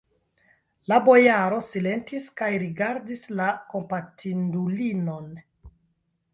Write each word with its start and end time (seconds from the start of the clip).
La 0.91 0.97
bojaro 1.07 1.59
silentis 1.67 2.25
kaj 2.41 2.49
rigardis 2.65 3.23
la 3.43 3.53
kompatindulinon. 3.75 5.33